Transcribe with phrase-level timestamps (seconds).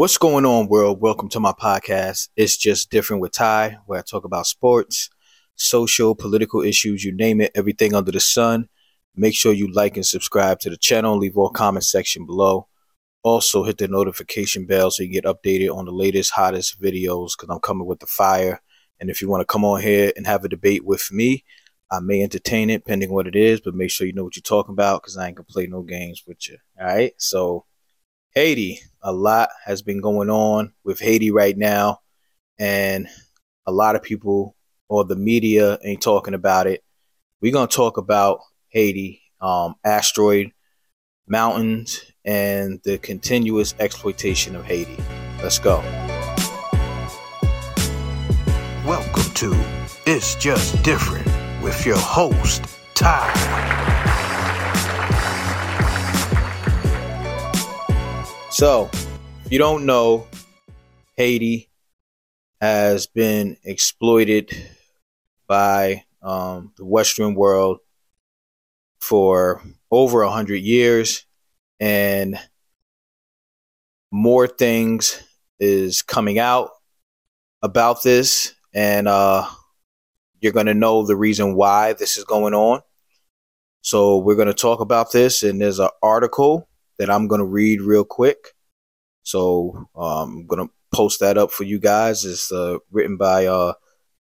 [0.00, 0.98] What's going on, world?
[1.02, 2.30] Welcome to my podcast.
[2.34, 5.10] It's just different with Ty, where I talk about sports,
[5.56, 8.70] social, political issues, you name it, everything under the sun.
[9.14, 11.18] Make sure you like and subscribe to the channel.
[11.18, 12.66] Leave all comments section below.
[13.24, 17.50] Also, hit the notification bell so you get updated on the latest, hottest videos because
[17.50, 18.62] I'm coming with the fire.
[19.00, 21.44] And if you want to come on here and have a debate with me,
[21.92, 24.40] I may entertain it, depending what it is, but make sure you know what you're
[24.40, 26.56] talking about because I ain't gonna play no games with you.
[26.80, 27.12] All right.
[27.18, 27.66] So,
[28.34, 31.98] Haiti, a lot has been going on with Haiti right now,
[32.60, 33.08] and
[33.66, 34.54] a lot of people
[34.88, 36.84] or the media ain't talking about it.
[37.40, 40.52] We're gonna talk about Haiti, um, asteroid
[41.26, 45.02] mountains, and the continuous exploitation of Haiti.
[45.42, 45.80] Let's go.
[48.86, 49.52] Welcome to
[50.06, 51.26] It's Just Different
[51.64, 53.89] with your host, Ty.
[58.60, 60.26] So, if you don't know,
[61.16, 61.70] Haiti
[62.60, 64.54] has been exploited
[65.48, 67.78] by um, the Western world
[69.00, 71.24] for over a hundred years,
[71.80, 72.38] and
[74.10, 75.22] more things
[75.58, 76.68] is coming out
[77.62, 79.48] about this, and uh,
[80.42, 82.82] you're going to know the reason why this is going on.
[83.80, 86.68] So we're going to talk about this, and there's an article
[87.00, 88.54] that I'm going to read real quick.
[89.22, 92.26] So um, I'm going to post that up for you guys.
[92.26, 93.72] It's uh, written by uh,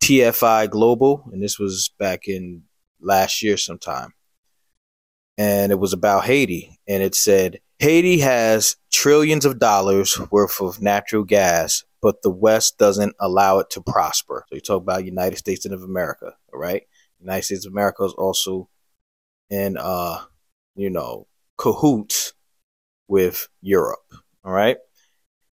[0.00, 2.62] TFI Global, and this was back in
[3.00, 4.14] last year sometime.
[5.36, 10.80] And it was about Haiti, and it said Haiti has trillions of dollars worth of
[10.80, 14.44] natural gas, but the West doesn't allow it to prosper.
[14.48, 16.84] So you talk about United States of America, all right?
[17.18, 18.68] United States of America is also
[19.50, 20.20] in, uh,
[20.76, 21.26] you know,
[21.58, 22.31] cahoots
[23.12, 24.14] with Europe.
[24.42, 24.78] All right.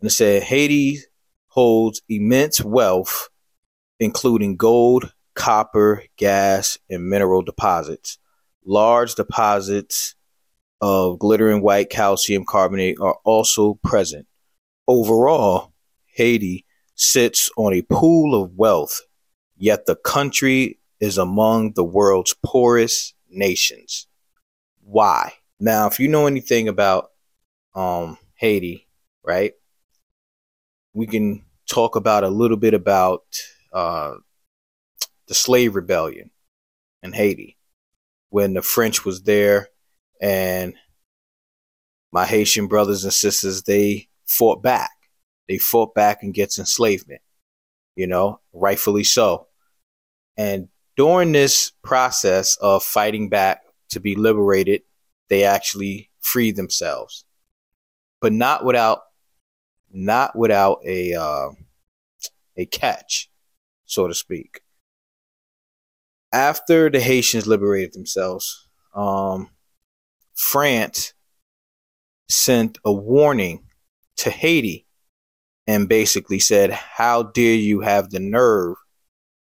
[0.00, 0.98] And it said Haiti
[1.46, 3.28] holds immense wealth,
[4.00, 8.18] including gold, copper, gas, and mineral deposits.
[8.64, 10.16] Large deposits
[10.80, 14.26] of glittering white calcium carbonate are also present.
[14.88, 15.72] Overall,
[16.14, 16.66] Haiti
[16.96, 19.02] sits on a pool of wealth,
[19.56, 24.08] yet the country is among the world's poorest nations.
[24.82, 25.34] Why?
[25.60, 27.10] Now, if you know anything about
[27.76, 28.88] um, Haiti,
[29.24, 29.52] right,
[30.94, 33.22] we can talk about a little bit about
[33.72, 34.14] uh,
[35.28, 36.30] the slave rebellion
[37.02, 37.56] in Haiti
[38.30, 39.68] when the French was there
[40.20, 40.74] and
[42.16, 44.90] my Haitian brothers and sisters, they fought back.
[45.50, 47.20] They fought back against enslavement,
[47.94, 49.48] you know, rightfully so.
[50.38, 54.80] And during this process of fighting back to be liberated,
[55.28, 57.25] they actually freed themselves,
[58.20, 59.00] but not without,
[59.92, 61.48] not without a, uh,
[62.56, 63.30] a catch,
[63.84, 64.60] so to speak.
[66.32, 69.50] After the Haitians liberated themselves, um,
[70.34, 71.14] France
[72.28, 73.64] sent a warning
[74.16, 74.86] to Haiti
[75.66, 78.76] and basically said, How dare you have the nerve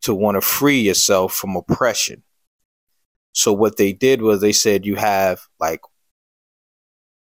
[0.02, 2.22] to want to free yourself from oppression?
[3.32, 5.80] So, what they did was they said, You have like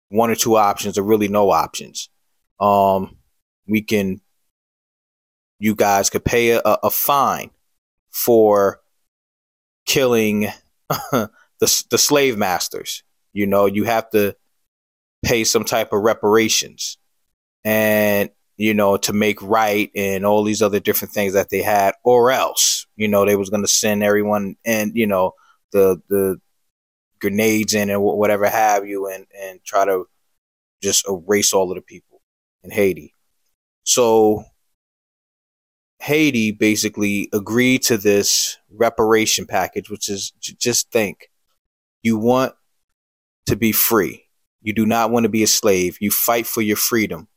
[0.10, 2.10] one or two options, or really no options.
[2.60, 3.18] Um,
[3.68, 4.22] we can,
[5.60, 7.52] you guys could pay a, a fine
[8.12, 8.80] for
[9.86, 10.48] killing
[10.90, 11.30] the,
[11.60, 13.04] the slave masters.
[13.34, 14.36] You know, you have to
[15.24, 16.98] pay some type of reparations
[17.64, 21.94] and, you know, to make right and all these other different things that they had,
[22.04, 25.34] or else, you know, they was going to send everyone and, you know,
[25.72, 26.40] the, the
[27.20, 30.06] grenades in and whatever have you and, and try to
[30.82, 32.22] just erase all of the people
[32.64, 33.14] in Haiti.
[33.84, 34.44] So
[36.00, 41.30] Haiti basically agreed to this reparation package, which is just think
[42.04, 42.54] you want
[43.48, 44.26] to be free.
[44.62, 45.98] You do not want to be a slave.
[46.02, 47.28] You fight for your freedom,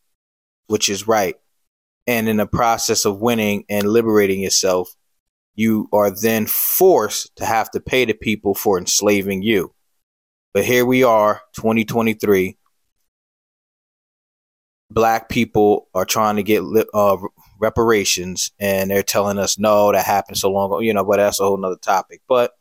[0.66, 1.36] which is right.
[2.06, 4.94] And in the process of winning and liberating yourself,
[5.54, 9.74] you are then forced to have to pay the people for enslaving you.
[10.52, 12.56] But here we are, 2023.
[14.90, 16.62] Black people are trying to get
[16.92, 17.16] uh,
[17.60, 20.80] reparations, and they're telling us no, that happened so long ago.
[20.80, 22.22] You know, but that's a whole nother topic.
[22.28, 22.52] But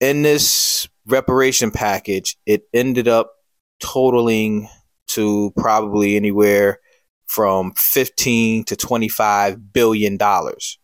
[0.00, 3.32] in this reparation package, it ended up
[3.80, 4.68] totaling
[5.08, 6.80] to probably anywhere
[7.26, 10.78] from 15 to 25 billion dollars,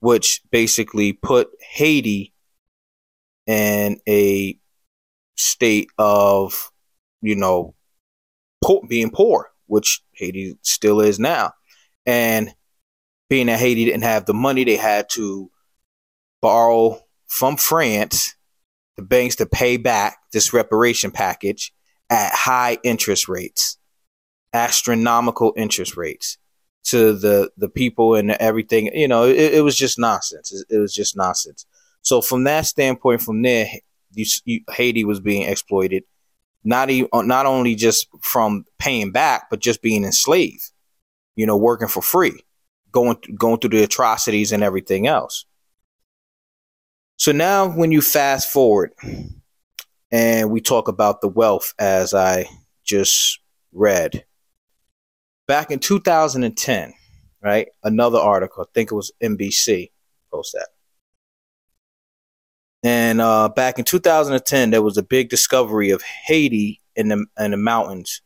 [0.00, 2.32] which basically put Haiti
[3.46, 4.58] in a
[5.36, 6.70] state of,
[7.22, 7.74] you know,
[8.88, 11.52] being poor, which Haiti still is now.
[12.04, 12.54] And
[13.28, 15.50] being that Haiti didn't have the money, they had to
[16.40, 18.34] borrow from France,
[18.96, 21.72] the banks to pay back this reparation package
[22.10, 23.78] at high interest rates,
[24.52, 26.38] astronomical interest rates
[26.86, 28.90] to the the people and everything.
[28.94, 30.64] You know, it, it was just nonsense.
[30.68, 31.66] It, was just nonsense.
[32.02, 33.66] So from that standpoint, from there,
[34.12, 36.04] you, you, Haiti was being exploited,
[36.62, 40.70] not even uh, not only just from paying back, but just being enslaved.
[41.34, 42.40] You know, working for free,
[42.92, 45.44] going going through the atrocities and everything else.
[47.18, 48.92] So now, when you fast forward
[50.12, 52.46] and we talk about the wealth as I
[52.84, 53.40] just
[53.72, 54.24] read,
[55.46, 56.94] back in 2010,
[57.42, 57.68] right?
[57.82, 59.90] Another article, I think it was NBC,
[60.30, 60.68] post that.
[62.82, 67.50] And uh, back in 2010, there was a big discovery of Haiti in the in
[67.50, 68.22] the mountains,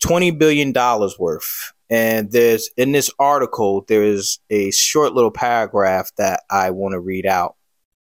[0.00, 1.72] twenty billion dollars worth.
[1.88, 7.00] And there's in this article, there is a short little paragraph that I want to
[7.00, 7.56] read out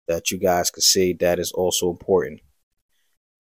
[0.08, 2.40] that you guys can see that is also important.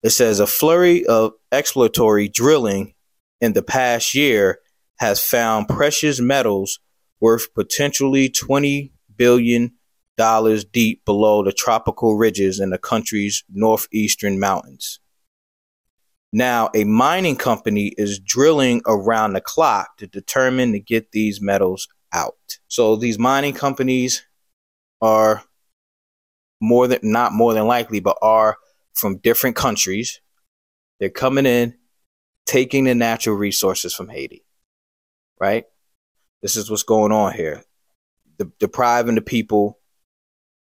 [0.02, 2.94] It says a flurry of exploratory drilling
[3.40, 4.58] in the past year
[5.02, 6.78] has found precious metals
[7.20, 9.72] worth potentially 20 billion
[10.16, 15.00] dollars deep below the tropical ridges in the country's northeastern mountains.
[16.32, 21.88] Now, a mining company is drilling around the clock to determine to get these metals
[22.12, 22.58] out.
[22.68, 24.24] So these mining companies
[25.00, 25.42] are
[26.60, 28.56] more than not more than likely, but are
[28.94, 30.20] from different countries.
[31.00, 31.74] They're coming in,
[32.46, 34.44] taking the natural resources from Haiti.
[35.42, 35.64] Right?
[36.40, 37.64] This is what's going on here.
[38.38, 39.80] De- depriving the people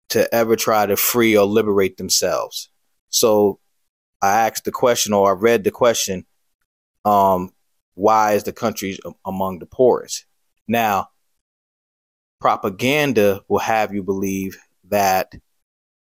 [0.09, 2.69] to ever try to free or liberate themselves.
[3.09, 3.59] So
[4.23, 6.25] I asked the question, or I read the question,
[7.05, 7.51] um,
[7.93, 10.25] why is the country among the poorest?
[10.67, 11.09] Now,
[12.41, 14.57] propaganda will have you believe
[14.89, 15.31] that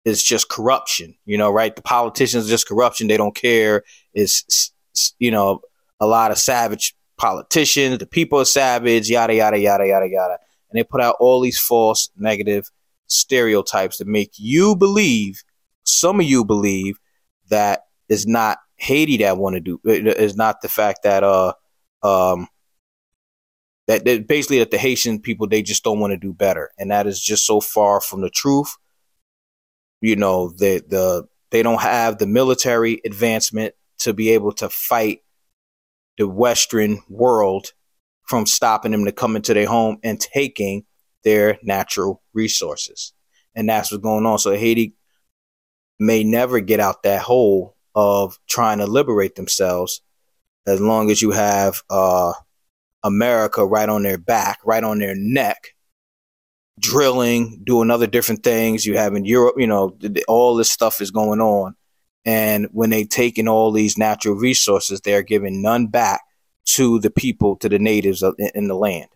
[0.06, 1.76] it's just corruption, you know, right?
[1.76, 3.08] The politicians just corruption.
[3.08, 3.84] They don't care.
[4.14, 4.72] It's,
[5.20, 5.60] you know,
[6.00, 7.98] a lot of savage politicians.
[8.00, 10.38] The people are savage, yada, yada, yada, yada, yada.
[10.70, 12.70] And they put out all these false negative
[13.08, 15.44] stereotypes that make you believe,
[15.84, 17.00] some of you believe,
[17.50, 21.54] that it's not Haiti that want to do, it's not the fact that, uh,
[22.04, 22.48] um,
[23.88, 26.72] that, that basically that the Haitian people, they just don't want to do better.
[26.78, 28.76] And that is just so far from the truth
[30.06, 35.22] you know the the they don't have the military advancement to be able to fight
[36.18, 37.72] the western world
[38.24, 40.86] from stopping them to come into their home and taking
[41.24, 43.14] their natural resources
[43.56, 44.94] and that's what's going on so haiti
[46.00, 50.02] may never get out that hole of trying to liberate themselves
[50.68, 52.34] as long as you have uh,
[53.04, 55.76] america right on their back right on their neck
[56.80, 58.86] drilling, doing other different things.
[58.86, 59.98] You have in Europe, you know,
[60.28, 61.76] all this stuff is going on.
[62.26, 66.22] And when they take in all these natural resources, they are giving none back
[66.66, 68.24] to the people, to the natives
[68.56, 69.10] in the land.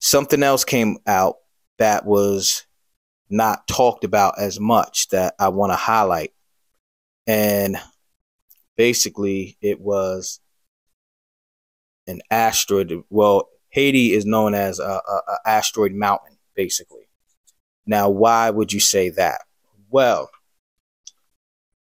[0.00, 1.36] Something else came out
[1.78, 2.66] that was
[3.30, 6.32] not talked about as much that I want to highlight.
[7.26, 7.76] And
[8.76, 10.40] basically, it was
[12.06, 13.04] an asteroid.
[13.08, 17.08] Well, Haiti is known as a, a, a asteroid mountain, basically.
[17.86, 19.42] Now, why would you say that?
[19.90, 20.30] Well,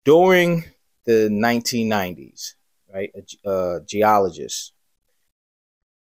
[0.05, 0.65] during
[1.07, 2.55] the 1990s,
[2.93, 3.11] right,
[3.45, 4.73] a, a geologist,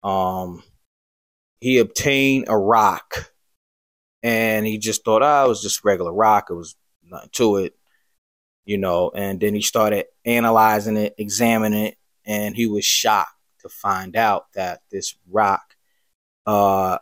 [0.03, 0.63] um,
[1.61, 3.33] he obtained a rock,
[4.23, 6.49] and he just thought, oh, it was just regular rock.
[6.51, 7.75] It was nothing to it,
[8.65, 9.11] you know.
[9.15, 11.97] And then he started analyzing it, examining it,
[12.27, 13.31] and he was shocked
[13.61, 15.75] to find out that this rock
[16.47, 16.99] uh,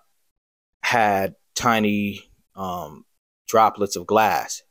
[0.82, 3.04] had tiny um,
[3.48, 4.62] droplets of glass,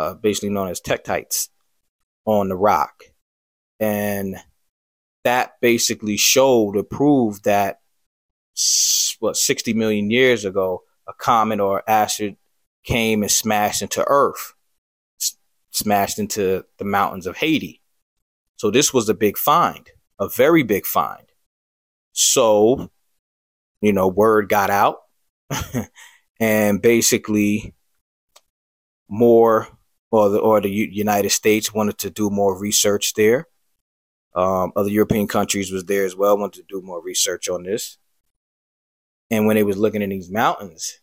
[0.00, 1.48] uh, basically known as tektites,
[2.24, 3.04] on the rock.
[3.78, 4.36] And
[5.24, 7.80] that basically showed or proved that,
[9.18, 12.36] what, 60 million years ago, a comet or asteroid
[12.84, 14.54] came and smashed into Earth,
[15.20, 15.36] s-
[15.70, 17.82] smashed into the mountains of Haiti.
[18.56, 21.26] So this was a big find, a very big find.
[22.12, 22.90] So
[23.80, 24.98] you know, word got out
[26.40, 27.74] and basically
[29.08, 29.68] more
[30.10, 33.46] or the, or the United States wanted to do more research there.
[34.34, 37.98] Um, other European countries was there as well, wanted to do more research on this.
[39.30, 41.00] And when they was looking in these mountains,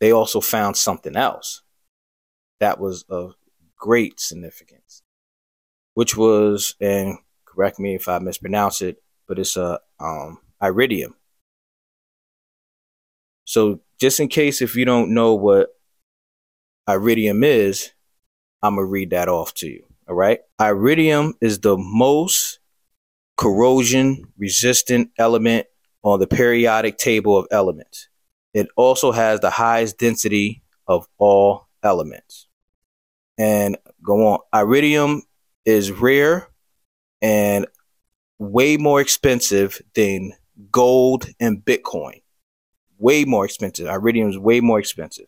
[0.00, 1.62] they also found something else
[2.60, 3.34] that was of
[3.76, 5.02] great significance,
[5.94, 7.18] which was, and
[7.54, 11.14] Correct me if I mispronounce it, but it's a um, iridium.
[13.44, 15.68] So just in case if you don't know what
[16.88, 17.92] iridium is,
[18.62, 19.84] I'm gonna read that off to you.
[20.08, 20.40] All right.
[20.60, 22.58] Iridium is the most
[23.36, 25.66] corrosion resistant element
[26.02, 28.08] on the periodic table of elements.
[28.54, 32.48] It also has the highest density of all elements.
[33.38, 34.38] And go on.
[34.52, 35.22] Iridium
[35.64, 36.48] is rare
[37.22, 37.66] and
[38.38, 40.32] way more expensive than
[40.70, 42.22] gold and Bitcoin.
[42.98, 43.86] Way more expensive.
[43.86, 45.26] Iridium is way more expensive.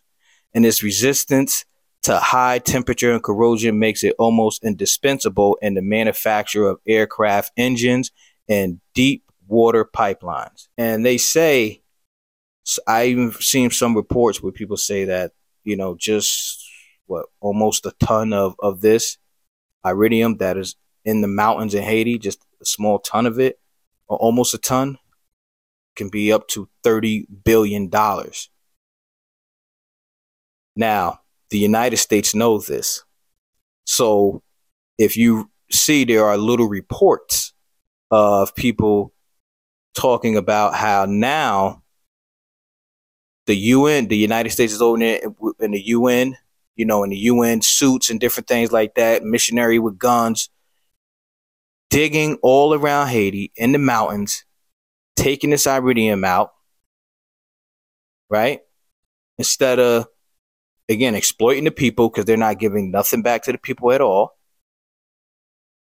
[0.54, 1.64] And its resistance
[2.04, 8.12] to high temperature and corrosion makes it almost indispensable in the manufacture of aircraft engines
[8.48, 10.68] and deep water pipelines.
[10.76, 11.82] And they say,
[12.86, 15.32] I even seen some reports where people say that,
[15.64, 16.62] you know, just
[17.06, 19.18] what, almost a ton of, of this
[19.84, 23.58] iridium that is in the mountains in Haiti, just a small ton of it,
[24.08, 24.98] or almost a ton,
[25.96, 27.90] can be up to $30 billion.
[30.76, 33.04] Now, the United States knows this.
[33.84, 34.42] So
[34.98, 37.52] if you see there are little reports
[38.10, 39.12] of people
[39.94, 41.82] talking about how now
[43.46, 45.20] the UN, the United States is over there
[45.60, 46.36] in the UN,
[46.76, 50.48] you know, in the UN suits and different things like that, missionary with guns,
[51.90, 54.44] digging all around Haiti in the mountains,
[55.14, 56.52] taking this iridium out,
[58.28, 58.60] right?
[59.38, 60.06] Instead of
[60.88, 64.36] again, exploiting the people because they're not giving nothing back to the people at all.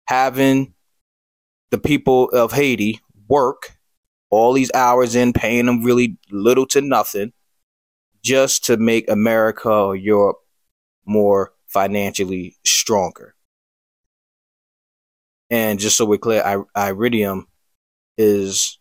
[0.06, 0.74] Having
[1.70, 3.76] the people of Haiti work
[4.30, 7.32] all these hours in, paying them really little to nothing
[8.22, 10.38] just to make America or Europe
[11.06, 13.34] more financially stronger.
[15.48, 17.48] And just so we're clear, iridium
[18.16, 18.78] is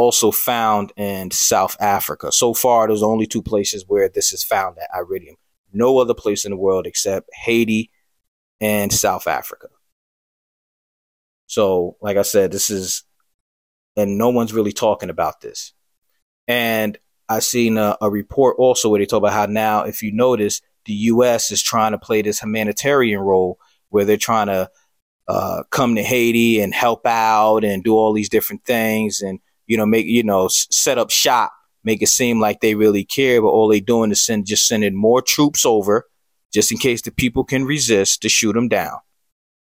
[0.00, 2.32] also found in South Africa.
[2.32, 5.36] So far, there's only two places where this is found at iridium.
[5.72, 7.90] No other place in the world except Haiti
[8.60, 9.68] and South Africa.
[11.46, 13.04] So, like I said, this is,
[13.96, 15.74] and no one's really talking about this.
[16.48, 20.12] And I seen a, a report also where they talk about how now, if you
[20.12, 21.50] notice, the U.S.
[21.50, 23.58] is trying to play this humanitarian role
[23.90, 24.70] where they're trying to
[25.28, 29.38] uh, come to Haiti and help out and do all these different things and
[29.70, 31.52] you know, make you know, set up shop,
[31.84, 34.96] make it seem like they really care, but all they doing is send just sending
[34.96, 36.08] more troops over,
[36.52, 38.98] just in case the people can resist to shoot them down.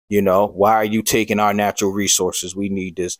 [0.07, 2.55] You know, why are you taking our natural resources?
[2.55, 3.17] We need this,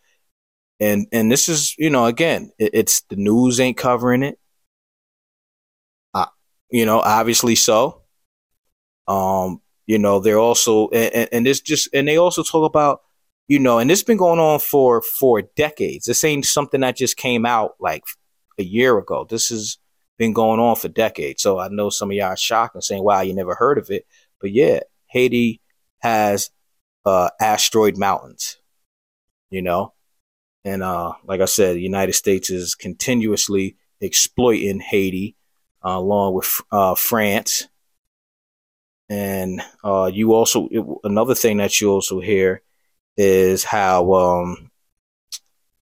[0.79, 4.37] and and this is you know again, it, it's the news ain't covering it.
[6.13, 6.27] Uh,
[6.69, 8.03] you know, obviously so.
[9.07, 13.01] Um, you know, they're also and, and, and this just and they also talk about
[13.47, 16.05] you know, and has been going on for for decades.
[16.05, 18.03] This ain't something that just came out like
[18.57, 19.25] a year ago.
[19.29, 19.77] This has
[20.17, 21.43] been going on for decades.
[21.43, 23.89] So I know some of y'all are shocked and saying, "Wow, you never heard of
[23.89, 24.05] it."
[24.41, 25.61] But yeah, Haiti
[25.99, 26.49] has
[27.05, 28.57] uh, asteroid mountains.
[29.49, 29.93] You know,
[30.65, 35.37] and uh, like I said, the United States is continuously exploiting Haiti,
[35.85, 37.67] uh, along with uh, France.
[39.09, 42.61] And uh, you also it, another thing that you also hear
[43.17, 44.71] is how um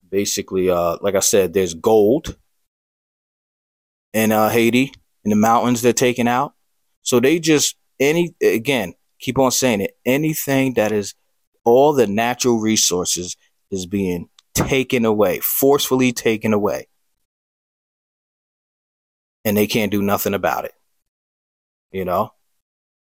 [0.09, 2.37] basically uh like I said, there's gold
[4.12, 4.93] in uh Haiti
[5.25, 6.55] in the mountains they're taking out.
[7.03, 11.15] So they just any again, keep on saying it, anything that is
[11.65, 13.37] all the natural resources
[13.71, 16.89] is being taken away, forcefully taken away.
[19.45, 20.73] And they can't do nothing about it.
[21.91, 22.33] You know?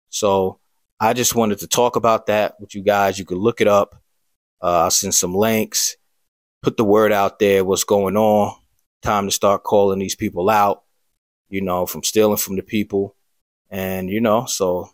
[0.08, 0.58] So
[0.98, 3.18] I just wanted to talk about that with you guys.
[3.18, 4.00] You can look it up.
[4.62, 5.96] Uh, I'll send some links,
[6.62, 8.56] put the word out there, what's going on.
[9.02, 10.82] Time to start calling these people out,
[11.48, 13.16] you know, from stealing from the people.
[13.70, 14.90] And, you know, so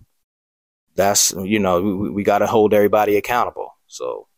[0.94, 3.72] that's, you know, we, we got to hold everybody accountable.
[3.86, 4.28] So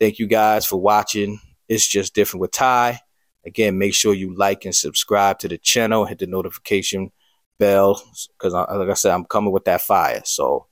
[0.00, 1.38] thank you guys for watching.
[1.68, 3.00] It's just different with Ty.
[3.46, 7.12] Again, make sure you like and subscribe to the channel, hit the notification
[7.58, 8.02] bell
[8.38, 10.22] because, like I said, I'm coming with that fire.
[10.24, 10.66] So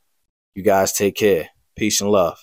[0.54, 1.50] you guys take care.
[1.76, 2.38] Peace and love.